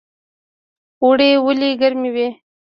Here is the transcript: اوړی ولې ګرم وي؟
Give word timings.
اوړی 1.03 1.29
ولې 1.45 1.69
ګرم 1.81 2.01
وي؟ 2.13 2.27